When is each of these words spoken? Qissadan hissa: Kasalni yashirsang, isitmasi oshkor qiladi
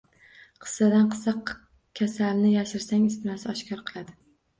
Qissadan 0.61 1.09
hissa: 1.11 1.33
Kasalni 1.99 2.53
yashirsang, 2.53 3.05
isitmasi 3.11 3.51
oshkor 3.55 3.85
qiladi 3.91 4.17